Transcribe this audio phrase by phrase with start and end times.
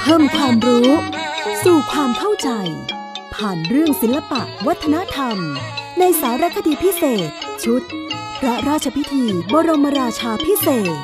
[0.00, 0.88] เพิ่มความรู้
[1.64, 2.50] สู่ความเข้าใจ
[3.34, 5.36] ผ่านเรื่องศิลปะวัฒนธรรม
[5.98, 7.28] ในสารคดีพิเศษ
[7.64, 7.82] ชุด
[8.40, 10.96] พระราชพิธีบรมราชาพิเศษ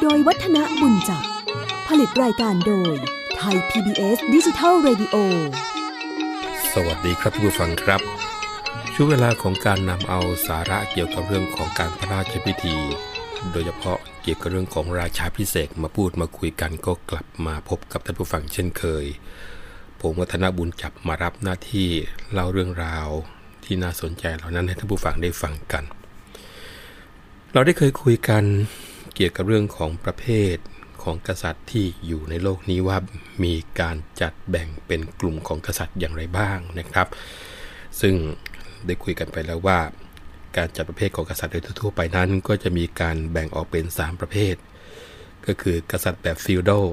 [0.00, 1.24] โดยวัฒนบุญจัก
[1.88, 2.94] ผลิตรายการโดย
[3.36, 5.16] ไทย PBS ดิจิทัล Radio
[6.72, 8.00] สวัสดีครับทุกผู้ฟังครับ
[8.94, 12.76] ช่วงเวลาของการนำเอาสาระเกี่ยวกับเรื่องของการพระราชพิธี
[13.52, 13.98] โดยเฉพาะ
[14.30, 19.06] กี่ยวกับเรื่องของราชาพิเศษมาพูดมาคุยกันก็กลับมาพบกับท่านผู้ฟังเช่นเคย
[20.00, 21.88] ผมวัฒนบุญจับมารับหน้าที่
[22.32, 23.08] เล่าเรื่องราว
[23.64, 25.84] ที่น่าสนใจเหล่านั้นให้ท่านผู้ฟังได้ฟังกัน
[27.52, 28.44] เราได้เคยคุยกัน
[29.14, 30.24] เกี่ยวกับเรื่องของประเภ
[30.54, 30.56] ท
[31.02, 32.98] ของกษัตริย์ที่อยู่ในโลกนี้ว่า
[33.44, 37.08] มีการจัดแบ่งเป็นกลุ่มของกษัตริย์อย่างไรบ้างนะครับ
[38.00, 38.14] ซึ่ง
[38.86, 39.78] ได้คุยกันไปแล้วว่า
[40.56, 44.54] การจัดประเภทของกษัตริย์โดยทั่วไปนั้น ก็จะมีการแบ่งออกเป็น 3 ประเภท
[45.46, 46.86] ก็คือกษัตริย์แบบฟิวดอล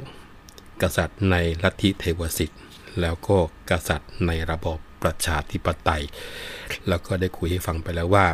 [0.82, 2.62] กษัตริย์ในลัทธิเทวสิทธิ์
[3.02, 3.38] แล้วก็
[3.72, 6.04] กษัตริย์ในระบอบประชาธิปไตย
[6.88, 8.26] แล้วก็ได้คุยให้ฟังไปแล้วว่า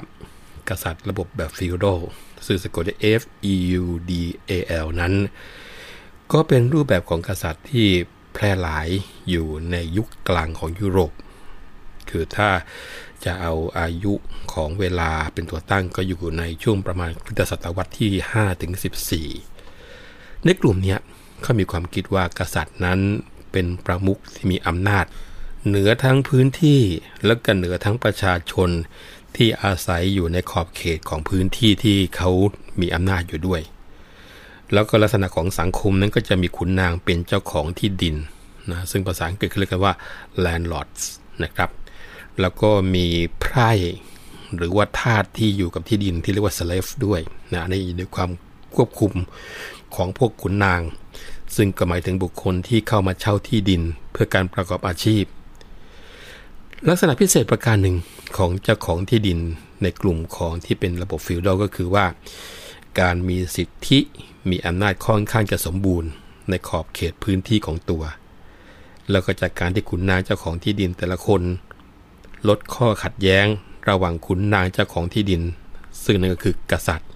[0.69, 1.99] กษัตริย์ระบบแบบฟิวดอล
[2.45, 3.23] ซึ่งสะกดด้วย F
[3.53, 4.11] E U D
[4.49, 4.51] A
[4.85, 5.13] L นั้น
[6.31, 7.87] ก็เป็นรูปแบบของกษัตริย์ที่
[8.33, 8.87] แพร่หลาย
[9.29, 11.11] อยู่ในยุคกลางของยุโรป
[12.09, 12.49] คือถ้า
[13.25, 14.13] จะเอาอายุ
[14.53, 18.73] ของเวลาเป็นตัวตั้งก็อยู่ในช่วงประมาณคริสตศตวรรษที่5ถึง
[19.59, 20.95] 14 ในกลุ่มนี้
[21.41, 22.99] เขามีความคิดว่ากษัตริย์นั้น
[23.51, 25.05] เป็นประมุขที่มีอำนาจ
[25.67, 26.81] เหนือทั้งพื้นที่
[27.25, 28.69] และก็เหนือทั้งประชาชน
[29.35, 32.29] ที่อาศัยอยู่ในขอบเขตของพื้นที่ที่เขา
[32.81, 33.61] มีอำนาจอยู่ด้วย
[34.73, 38.15] แล้วก็ลักษณะของสังคมนั้นก็จะมีขุนนางเป็นเจ้าของที่ดิน
[38.71, 39.93] นะซึ่งภาษาอังกฤษเขาเรียกกันว่า
[40.45, 41.03] landlords
[41.43, 41.69] นะครับ
[42.41, 43.05] แล้วก็มี
[43.41, 43.71] ไพร่
[44.57, 47.21] หรือว่าทาสที่อยู่กับที่ดินที่เรียกว่า slave ด้วย
[47.53, 48.29] นะในในความ
[48.75, 49.13] ควบคุม
[49.95, 50.81] ของพวกขุนนาง
[51.55, 55.23] ซึ่งก็หมายถึงบุคคลที่เข้ามาเช่าที่ดินเพื่อการประกอบอาชีพ
[56.87, 57.95] ลักษณะพิเศษประการหนึ่ง
[58.37, 59.39] ของเจ้าของที่ดิน
[59.83, 62.05] ในกลุ่มของที่เป็นระบบฟิวดอลก็คือว่า
[62.99, 63.99] การมีสิทธิ
[64.49, 66.09] มีอำนาจค่อนข้างจะสมบูรณ์
[66.49, 68.03] ในขอบเขตพื้นที่ของตัว
[69.11, 71.41] แล้วก็จากการที่ขุนนางเจ้าของที่ดินแต่ละคน
[72.47, 73.45] ลดข้อขัดแย้ง
[73.89, 75.41] ระหว่างขุนนางเจ้าของที่ดิน
[76.03, 77.09] ซึ่งนั่นก็คือกษัตริย์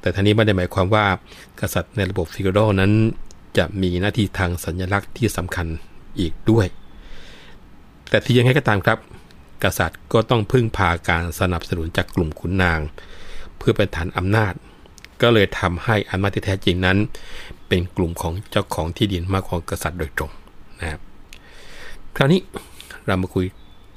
[0.00, 1.06] แต่ท่านี้ไม่ได้หมายความว่า
[1.60, 2.92] กษัตริย์ในระบบฟิวดอลนั้น
[3.58, 5.66] จะมีหน้าที่ทางสัญลักษณ์ที่สำคัญ
[6.20, 6.66] อีกด้วย
[8.08, 8.98] แต่ที่ยังไงก็ตามครับ
[9.64, 12.80] กษัตริย์ก็ต้องพึ่งพาการสนับสนุนจากกลุ่มขุนนาง
[13.58, 14.54] เพื่อเป็นฐานอำนาจ
[15.22, 16.98] ก็เลยทำให้อำนาจที่แท้จริงนั้น
[17.68, 20.30] เป็นกลุ่มของเจ้าของที่ดินมากกว่ากษัตริย์โดยตรง
[20.80, 21.00] นะครับ
[22.16, 22.40] คราวนี้
[23.06, 23.44] เรามาคุย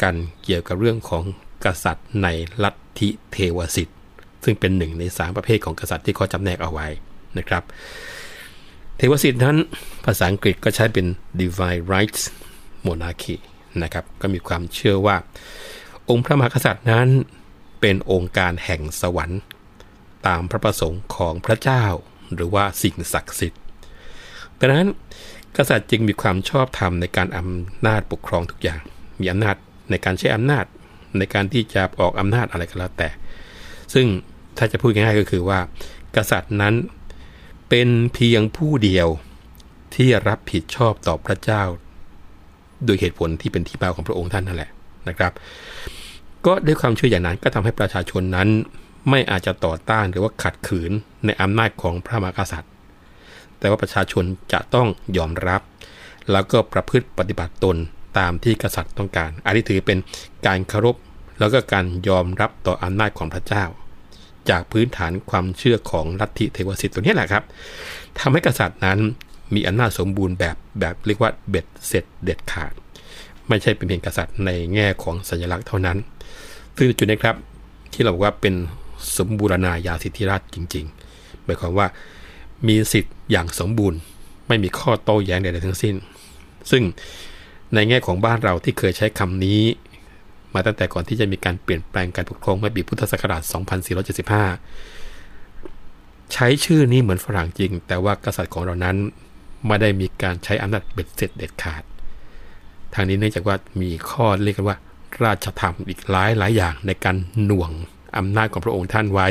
[0.01, 1.23] กันเกี่ยวกับเรื่องของ
[1.65, 2.27] กษัตริย์ใน
[2.63, 3.97] ลัทธิเทวสิทธิ์
[4.43, 6.87] ซึ่งเป็นหนึ่งในสามประเภทของกษัตริย์ที่เขาจำแนกเอาไว้
[7.37, 7.63] นะครับ
[8.97, 9.57] เทวสิทธิ์นั้น
[10.05, 11.05] ภาษาอังกฤษก็ใช้เป็น
[11.41, 12.21] divine rights
[12.85, 13.35] monarchy
[13.83, 15.15] นะครับก็มีความเชื่อว่า
[16.09, 17.07] องค์พระมหากษัตริย์นั้น
[17.81, 19.41] เป็นองค์การแห่งสวรรค์
[20.27, 21.83] ตามพระประสงค์ของพระเจ้า
[22.33, 23.61] หรือว่าสิ่งศักดิ์สิทธิ์
[24.59, 24.87] ดังนั้น
[25.57, 28.81] กษัตริย์จึงมีความชอบธรรมในการอำนาจปกครองทุกอย่าง
[29.19, 29.55] มีอำนาจ
[29.89, 30.65] ในการใช้อำนาจ
[31.17, 33.09] ในการที่จะออกอำนาจอะไรก็แล้วแต่
[33.93, 34.05] ซึ่ง
[34.57, 35.59] ถ้าจะพูดง่ายๆก็คือว่า
[36.15, 36.73] กษัตริย์นั้น
[37.69, 39.07] เป็นเพียงผู้เดียว
[39.95, 41.63] ที่รับผิดชอบต่อพระเจ้า
[42.85, 44.71] โดยเหตุผลที่เป็นที่มาของพระองค์ท่านนั่นแหละ
[45.09, 45.31] นะครับ
[46.45, 48.47] ก็ด้วยความเชื่ออย่างนั้นก็ทำให้ประชาชนนั้น
[49.09, 50.91] ไม่อาจจะต่อต้านหรือว่าขัดขืน
[51.25, 52.71] ในอำนาจของพระมหากษัตริย์
[53.59, 54.23] แต่ว่าประชาชน
[54.53, 55.61] จะต้องยอมรับ
[56.31, 57.77] แล้วก็ประพฤติปฏิบัติตน
[58.17, 59.97] ตามที่กษัตริย์ต้องการ อันนี้ถือเป็น
[60.47, 60.95] การเคารพ
[61.39, 63.63] แล้วก็การยอมรับต่ออำนาจของพระเจ้า
[64.49, 67.43] จากพื้นฐานความเชื่อของลัทธิเทวสิทธิ์ตัวนี้แหละครับ
[68.19, 68.99] ทำให้กษัตริย์นั้น
[69.53, 72.73] มีอำนาจสมบูรณ์แบบแบบเรียกว่าเบ็ดเสร็จเด็ดขาด
[73.47, 75.97] ไม่ใช่เป็นเพียงกษัตริย์ในแง่ของสัญลักษณ์เท่านั้น
[76.77, 77.35] ซึ่งจุดนี้ครับ
[77.93, 78.55] ที่เราบอกว่าเป็น
[79.17, 81.87] สมบูรณาญาสิทธิราชจริงๆหมายความว่า
[82.67, 83.99] มีสิทธิ์อย่างสมบูรณ์
[84.47, 85.95] ไม่มีข้อโต้แย้งใดๆทั้งสิ้น
[86.71, 86.83] ซึ่ง
[87.73, 89.61] ในแง่ของบ้านเราที่เคยใช้คำนี้
[90.53, 93.41] มาตั้งแต่ก่อนที่จะมีการเปลี่ยนแปลงการปกครองเมื่อปีพุทธศักราช
[95.07, 98.95] 2475 ใช้ชื่อนี้เหมือนฝรั่งจริง แต่ว่ากษัตริย์ของเรานั้น
[99.67, 101.83] ไม่ได้มีการใช้อำนาจเบ็ดเสร็จเด็ดขาด
[102.93, 104.77] ทางนี้เนื่องจากว่ามีข้อเรียกกันว่า
[105.23, 107.15] ราชธรรมอีกหลายหลายอย่างในการ
[107.45, 107.71] หน่วง
[108.17, 109.27] อำนาจของพระองค์ท่านไว้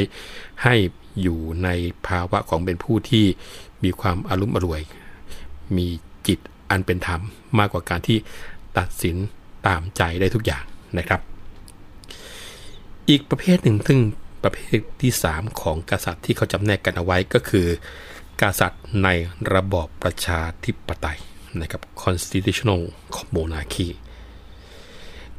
[0.63, 0.75] ให้
[1.23, 1.69] อยู่ใน
[2.07, 3.27] ภาวะของเป็นผู้ที่
[3.85, 4.81] มีความอารุมอร่วย
[5.77, 5.87] มี
[6.27, 6.39] จิต
[6.73, 7.21] อันเป็นธรรม
[7.59, 8.19] มากกว่าการที่
[8.79, 9.17] ตัดสิน
[9.67, 10.65] ตามใจได้ทุกอย่าง
[10.99, 11.21] นะครับ
[13.09, 14.01] อีกประเภทหนึ่งซึ่ง
[14.43, 17.67] ประเภทที่ 3 ของกษัตริย์ที่เขาจำแนกกันเอาไว้ก็คือ
[18.43, 19.09] กษัตริย์ใน
[19.55, 21.19] ระบอบประชาธิปไตย
[21.61, 22.83] นะครับ constitutional
[23.35, 23.89] monarchy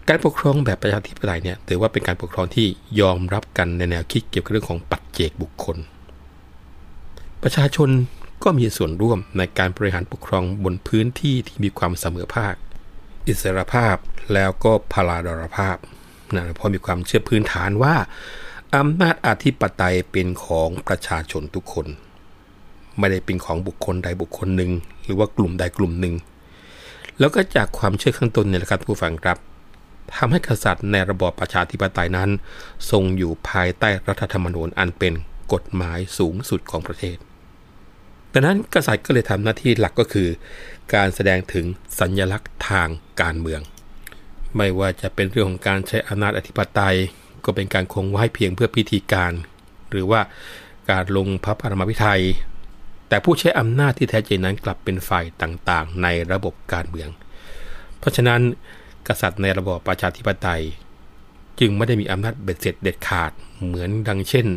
[0.08, 2.68] การปกครองแบบประชาธิปไตยเนี่ยถือว่าเป็นการปกครองที่
[3.02, 5.78] ยอมรับกันในแนวคิดเกี่ยวกับเรื่องของปัจเจกบุคคล
[7.44, 7.90] ประชาชน
[8.44, 12.56] ก็มีส่วนร่วมในการบริหารปกครองบนพื้นที่ที่มีความเสมอภาค
[13.28, 13.96] อิสรภาพ
[14.34, 15.78] แล้วก็พลาดรภาพ
[16.36, 17.96] นะเพราะมีความเชื่อพื้นฐานว่า
[18.76, 21.88] อำนาจอธิปไตยเป็นของประชาชนทุกคน
[22.98, 24.72] ไม่ได้เป็นของบุคคลใดบุคคลหนึ่ง
[25.06, 26.16] หรือว่ากลุ่มใดกลุ่มหนึ่ง
[27.20, 29.38] แล้วก็จากความเชื่อข้างต้นเนี่ยแหละครับผู้ฟังครับ
[30.16, 32.30] ทำให้กษัตริย์ในระบอบประชาธิปไตยนั้น
[32.92, 35.14] ทรงอยู่ภายใต้รัฐธรรมนูญอันเป็น
[35.54, 37.18] กฎหมายสูงสุดของประเทศ
[38.36, 40.30] ดังนั้นกษัตริย์ก็เลยทำหน้าที่หลักก็คือ
[40.94, 41.66] การแสดงถึง
[42.00, 42.88] สัญญลักษณ์ทาง
[43.22, 43.62] การเมือง
[44.58, 46.98] ไม่ว่าจะเป็นเรื่องของการใช้อำนาจอธิปไตย
[47.46, 49.34] ก็เป็นการคงไว้เพียงเพื่อพิธีการ
[49.90, 50.22] หรือว่า
[50.92, 52.22] การลงพระปรมาภิไธย
[53.08, 57.10] แต่ผู้ใช้อำนาจที่แท้จริงนั้นกลับเป็นฝ่ายต่างๆ ในระบบการเมือง
[58.00, 58.42] เพราะฉะนั้น
[59.08, 60.64] กษัตริย์ในระบอบประชาธิปไตย
[61.60, 63.32] จึงไม่ได้มีอำนาจเบ็ดเสร็จเด็ดขาด
[63.66, 64.48] เหมือนดังเช่น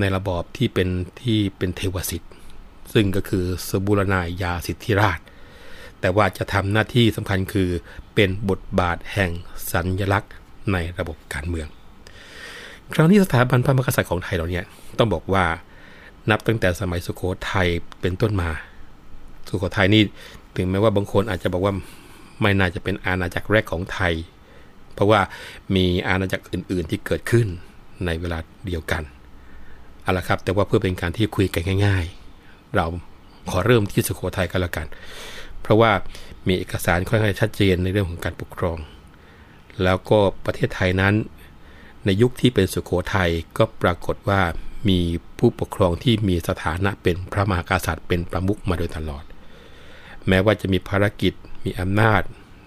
[0.00, 0.88] ในระบอบที่เป็น
[1.22, 2.32] ที่เป็นเทวสิทธิ์
[2.92, 5.20] ซึ่งก็คือสบุรณาญาสิทธิราช
[6.00, 7.68] แต่ว่าจะทำหน้าที่สำคัญคือ
[8.14, 9.30] เป็นบทบาทแห่ง
[9.72, 10.32] สัญญลักษณ์
[10.72, 11.68] ในระบบการเมือง
[12.92, 14.64] คราวนี้สถาบันพระมหากษัตริย์ของไทยเราเนี่ย
[14.98, 15.44] ต้องบอกว่า
[16.30, 17.68] นับตั้งแต่สมัยสุโขทัย
[18.00, 18.50] เป็นต้นมา
[19.48, 20.02] สุโขทัยนี่
[20.56, 21.74] ถึงแม้ว่าบางคนอาจจะบอกว่า
[22.40, 24.14] ไม่น่าจะเป็นอาณาจักรแรกของไทย
[24.94, 25.20] เพราะว่า
[25.74, 27.46] มีอาณาจักรอื่น ๆ ที่เกิดขึ้น
[28.06, 29.02] ในเวลาเดียวกัน
[30.02, 32.06] เอาละครับ แต่ว่าเพื่อเป็นการที่คุยกันง่าย
[32.76, 32.86] เรา
[33.50, 34.86] ขอเริ่มที่สุโขทัยกันล้วกัน
[35.60, 35.92] เพราะว่า
[36.48, 38.78] มีเอกสารค่อนข้างชัดเจนในเรื่องของการปกครอง
[39.82, 41.14] แล้วก็ประเทศไทยนั้น
[42.04, 44.42] ในยุคที่เป็นสุโขทัยก็ปรากฏว่า
[44.88, 44.98] มี
[45.38, 49.24] ผู้ปกครองที่มีสถานะเป็นพระมหากษัตริย์เป็นประมุขมาโดยตลอด
[50.28, 51.32] แม้ว่าจะมีภารกิจ
[51.64, 52.22] มีอำนาจ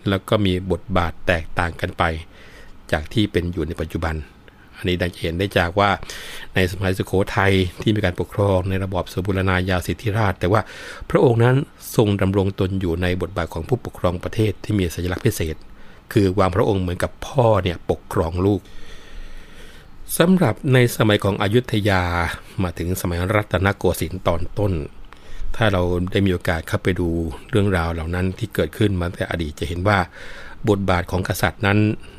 [0.10, 2.04] แล้วก็มีบทบาทแตกต่างกันไป
[2.92, 4.16] จากที่เป็นอยู่ในปัจจุบัน
[4.78, 5.90] อันนี้ได้เห็นได้จากว่า
[6.56, 10.62] ในสมัยสุโขทัยที่มีการปกครองในระบอบสมบูรณาญาสิทธิราช แต่ว่า
[11.10, 11.56] พระองค์นั้น
[11.96, 15.56] ทรงดำรงตนอยู่ในบทบาทของผู้ปกครองประเทศที่มีสัญลักษณ์พิเศษ
[16.14, 18.62] คือวางพระองค์เหมือนกับพ่อเนี่ยปกครองลูก
[20.18, 22.04] สำหรับในสมัยของอยุธยา
[22.64, 24.74] มาถึงสมัยรัตนโกสินทร์ตอนต้น
[25.56, 25.82] ถ้าเรา
[26.12, 27.10] ได้มีโอกาสเข้าไปดู
[27.50, 30.00] เรื่องราวเหล่านั้นที่เกิดขึ้นมาแต่อดีตจะเห็นว่า
[30.70, 31.78] บทบาทของกษัตริย์นั้น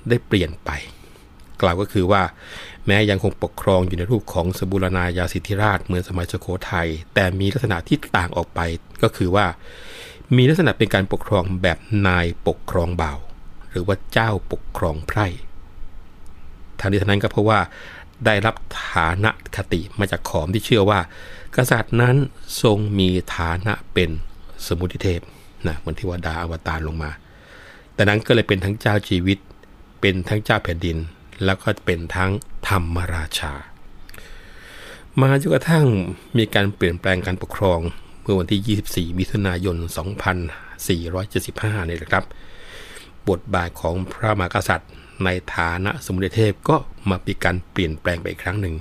[0.09, 0.71] ได้เปลี่ยนไป
[1.63, 2.23] กล่าวก็คือว่า
[2.87, 8.61] แม้ยังคงปกครองอยู่ในรูปของสบุรณาญาสิทธิราชเหมือนสมัยสุโขทัยแต่มีลักษณะที่ต่างออกไป
[9.03, 9.47] ก็คือว่า
[10.37, 13.15] มีลักษณะเป็นการปกครองแบบนายปกครองเบา
[13.71, 15.27] หรือว่าเจ้าปกครองไพร่
[16.81, 17.61] ทางนี้ทนั้นก็เพราะว่า
[18.27, 18.55] ได้รับ
[18.89, 21.01] ฐานะคติมาจากขอมที่เชื่อว่า
[21.57, 22.17] กษัตริย์นั้น
[22.63, 24.11] ทรงมีฐานะเป็น
[24.67, 25.21] สมุติเทพ
[25.67, 27.11] นะเหมือนที่ว่าดาอวตารลงมา
[27.95, 29.39] แต่นั้นก็เลยเป็นทั้งเจ้าชีวิต
[30.01, 30.97] เป็นทั้งเจ้าแผ่นดิน
[31.44, 32.31] แล้วก็เป็นทั้ง
[32.69, 33.52] ธรรมราชา
[35.20, 35.87] มาจนกระทั่ง
[36.38, 37.81] มีการเปลี่ยนแปลงการปกครอง
[38.23, 39.76] เมื่อวันที่ 24 มิถุนายน
[40.62, 42.25] 2475นี่แหละครับ
[43.29, 44.90] บทบาทของพระมหากษัตริย์
[45.25, 46.76] ในฐานะสมุทรเทพก็
[47.08, 48.75] มามีการเปลี่ยนแปลงไปอีกครั้งหนึ่ง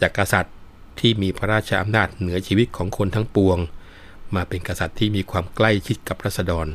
[0.00, 0.54] จากกษัตริย์
[0.98, 3.58] ที่มีพระราชอำนาจเหนือชีวิตของคนทั้งปวง
[4.34, 6.66] มาเป็นกษัตริย์ที่มีความใกล้ชิดกับรัษฎร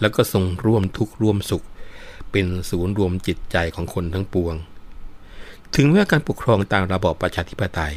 [0.00, 1.64] แล้วก็ทรงร่วมทุกข์ร่วมสุข
[2.34, 4.54] เป็นศูนย์รวมจิตใจของคนทั้งปวง
[5.74, 7.94] ถึงแม้การปกครองตามระบอบประชาธิปไตย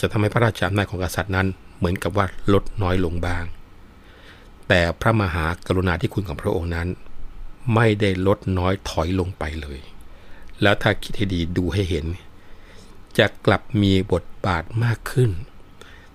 [0.00, 1.46] จะทำให้พระราชอำนาจของกษัตริย์นั้น
[1.78, 3.44] เหมือนกับว่าลดน้อยลงบ้าง
[4.68, 6.88] แต่พระมหากรุณาธิคุณของพระองค์นั้น
[7.74, 9.80] ไม่ได้ลดน้อยถอยลงไปเลย
[10.62, 12.06] แล้วถ้าคิดให้ดีดูให้เห็น
[13.18, 15.30] จะกลับมีบทบาทมากขึ้น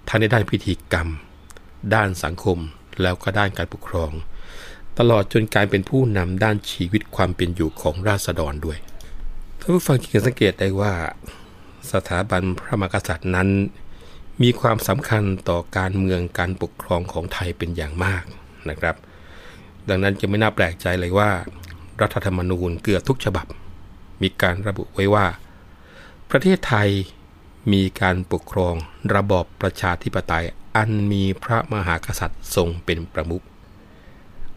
[0.07, 1.07] ทั้งในด้านพิธีกรรม
[1.93, 2.57] ด้านสังคม
[3.01, 4.11] แล้วก็ด้านการปกครอง
[4.99, 8.77] ตลอดจนการเป็นผู้นำด้านชีวิตความเป็นอยู่ของราษฎรด้วย
[9.59, 10.93] ท่านผู้ฟังจะสังเกตได้ว่า
[11.91, 13.49] สถาบันพระมหากษัตริย์นั้น
[14.41, 18.23] มีความสำคัญต่อการเมืองการปกครองของไทยเป็นอย่างมาก
[18.69, 18.95] นะครับ
[19.89, 21.29] ดังนั้นจะไม่น่าแปลกใจเลยว่า
[22.01, 23.45] รัฐธรรมนูญเกือบทุกฉบับ
[24.21, 25.25] มีการระบุไว้ว่า
[26.29, 26.89] ประเทศไทย
[27.73, 28.75] มีการปกครอง
[29.15, 30.45] ระบอบประชาธิปไตย
[30.77, 33.43] อันมีพระมหากษัตริย์ทรงเป็นประมุข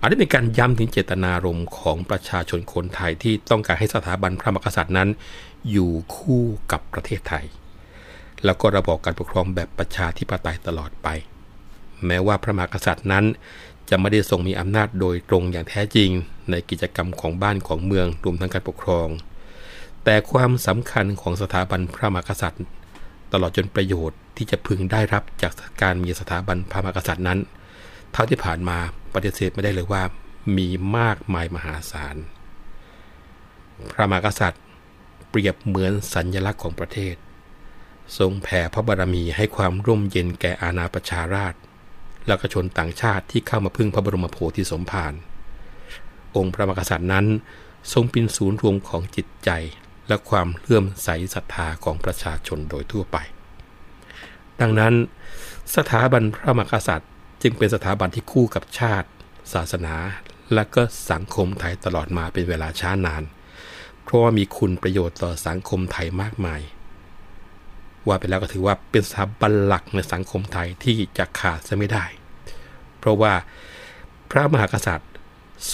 [0.07, 5.09] อันนี้เป็นการย้ำถึงเจตนารมณ์ของประชาชนคนไทยที่ต้องการให้สถาบันพระมหากษัตริย์นั้น
[5.71, 7.45] อยู่คู่กับประเทศไทย
[8.45, 11.09] แล้วก็ระบอบการปกครองแบบประชาธิปไตยตลอดไป
[12.07, 13.25] แม้ว่าพระมหากษัตริย์นั้น
[13.89, 16.11] จะไม่ได้ทรงมีอำนาจโดยตรงอย่างแท้จริง
[16.51, 19.09] ในกิจกรรมของบ้านของเมืองรวมทั้งการปกครอง
[20.05, 22.65] แต่ความสำคัญของสถาบันพระมหากษัตริย์
[23.33, 27.39] ตลอดจนประโยชน์ที่จะพึงได้รับจากการมีสถาบันพระมหากษัตริย์นั้น
[28.13, 28.79] เท่าที่ผ่านมา
[29.17, 30.03] ปฏิเสธไม่ได้เลยว่า
[30.57, 32.17] มีมากมายมหาศาล
[33.93, 34.63] พระมหากษัตริย์
[35.29, 37.15] เปรียบเหมือนสัญญลักษณ์ของประเทศ
[38.19, 41.55] ทรงแผ่พระบารมีให้ความร่มเย็นแก่อาณาประชาราช
[42.27, 45.13] และกชนต่างชาติที่เข้ามาพึ่งพระบรมโพธิสมภาร
[46.37, 47.27] องค์พระมหากษัตริย์นั้น
[47.93, 49.51] ทรงเป็นศูนย์รวมของจิตใจ
[50.09, 53.17] และความเลื่อมใสศรัทธาของประชาชนโดยทั่วไป
[54.61, 54.95] ดังนั้น
[55.77, 57.11] สถาบันพระมหากษัตริย์
[57.49, 59.09] จึงเป็นสถาบันที่คู่กับชาติ
[59.53, 59.95] ศาสนา
[60.55, 63.23] และก็สังคมไทยตลอดมาเป็นเวลาช้านาน
[64.03, 66.61] เพราะว่ามีคุณประโยชน์ต่อสังคมไทยมากมาย
[68.07, 72.05] ว่าไปแล้วก็ถือว่าเป็นสถาบันหลักในสังคมไทยที่จะขาดจะไม่ได้
[72.99, 73.33] เพราะว่า
[74.31, 75.11] พระมหากษัตริย์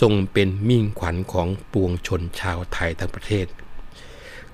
[0.01, 3.47] ทรงเป็นมิ่งขวัญของปวงชนชาวไทยทั้งประเทศ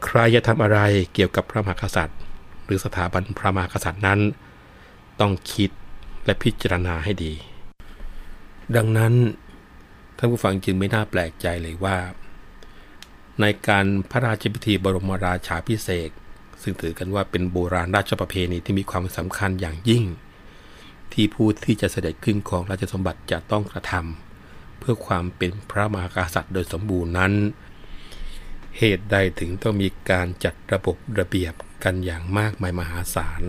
[0.05, 0.79] ใครจะทำอะไร
[1.15, 2.19] เกี่ยวกับพระมหากษัตริย์
[2.65, 4.21] หรือสถาบันพระมหากษัตริย์นั้น
[5.23, 5.71] ต้องคิด
[6.25, 7.35] และพิจารณาให้ดี
[8.77, 9.15] ดังนั้น
[10.17, 11.97] ท่านผู้ฟังจึงไม่น่าแปลกใจเลยว่า
[13.41, 16.11] ในการพระราชพิธีบรมราชาพิเศษ
[16.63, 20.05] ซึ่งถือกันว่าเป็นโบราณราชประเพณีที่มีความสำคัญอย่างยิ่ง
[21.13, 27.33] ที่ผู้ที่จะเสด็จขึ้นของราชสมบัติจะต้องกระทำเพื่อความเป็นพระมหากษัตริย์โดยสมบูรณ์นั้น
[28.79, 33.43] เหตุใดถึงต้องมีการจัดระบบระเบียบกันอย่างมากมายมหาศาล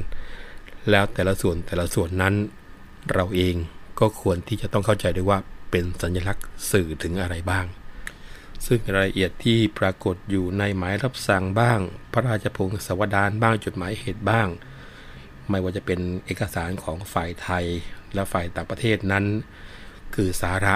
[0.89, 2.35] แล้วแต่ละส่วนแต่ละส่วนนั้น
[3.13, 3.55] เราเอง
[3.99, 5.39] ก็ควรที่จะต้องเข้าใจด้วยว่า
[5.71, 7.65] เป็นสัญลักษณ์สื่อถึงอะไรบ้าง
[8.65, 11.79] ซึ่งรายละเอียดที่ปรากฏอยู่ในหมายรับสั่งบ้าง
[12.11, 14.47] พระราชพงศาวดารบ้างจดหมายเหตุบ้าง
[15.49, 17.65] ไม่ว่าจะเป็นเอกสารของฝ่ายไทย
[18.13, 19.25] และฝ่ายต่างประเทศนั้น
[20.15, 20.75] คือสาระ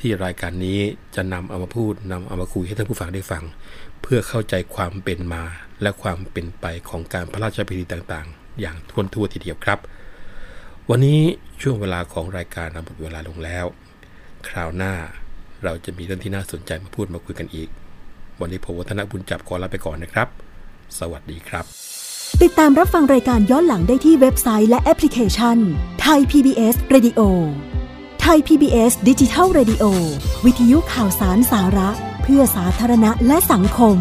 [0.00, 0.80] ที่รายการนี้
[1.14, 3.44] จะนำเอามาพูดนำเอามาคุยให้ท่านผู้ฟังได้ฟัง
[4.02, 5.42] เพื่อเข้าใจความเป็นมา
[5.82, 9.78] และความเป็นไปของการพระราชพิธีต่างๆ อย่างทวทั่วทีเดียวครับ
[10.90, 11.20] วันนี้
[11.62, 13.66] ช่วงเวลาของรายการนำหมดเวลาลงแล้ว
[14.48, 14.94] คราวหน้า
[15.64, 17.68] เราจะมีเรื่องที่น่าสนใจมาพูดมาคุยกันอีก
[18.40, 20.28] วันนี้ผมวัฒนบุญจับขอลาไปก่อนนะครับ
[20.98, 21.64] สวัสดีครับ
[22.42, 25.58] ติดตามรับฟังรายการย้อนหลังได้ที่เว็บไซต์และแอปพลิเคชัน
[26.00, 27.20] ไทย PBS Radio
[28.20, 29.84] ไทย PBS ดิจิทัล Radio
[30.44, 31.90] วิทยุข่าวสารสาระ
[32.22, 33.96] เพื่อสาธารณะและสังคม